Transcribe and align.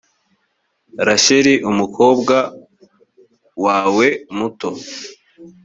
rasheli 1.07 1.53
umukobwa 1.69 2.37
wawe 3.65 4.07
muto 4.37 4.69